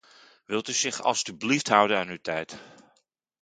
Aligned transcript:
Wilt 0.47 0.67
u 0.67 0.71
zich 0.73 1.01
alstublieft 1.03 1.67
houden 1.69 1.97
aan 1.97 2.09
uw 2.09 2.21
tijd. 2.21 2.57